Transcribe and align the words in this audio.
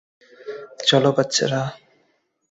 চলো, 0.87 1.09
বাচ্চারা? 1.11 1.61